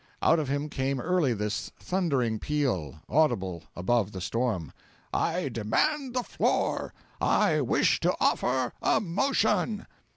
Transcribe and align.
Out 0.23 0.39
of 0.39 0.47
him 0.49 0.67
came 0.67 0.99
early 0.99 1.31
this 1.31 1.69
thundering 1.79 2.39
peal, 2.39 3.01
audible 3.07 3.61
above 3.75 4.13
the 4.13 4.19
storm: 4.19 4.71
'I 5.13 5.49
demand 5.49 6.15
the 6.15 6.23
floor. 6.23 6.91
I 7.21 7.61
wish 7.61 7.99
to 7.99 8.15
offer 8.19 8.73
a 8.81 8.99
motion.' 8.99 9.85